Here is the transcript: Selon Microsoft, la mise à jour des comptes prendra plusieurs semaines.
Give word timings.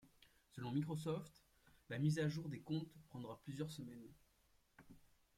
Selon 0.49 0.71
Microsoft, 0.71 1.31
la 1.91 1.99
mise 1.99 2.17
à 2.17 2.27
jour 2.27 2.49
des 2.49 2.59
comptes 2.61 2.91
prendra 3.11 3.39
plusieurs 3.43 3.69
semaines. 3.69 4.09